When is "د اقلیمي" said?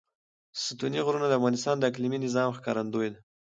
1.77-2.19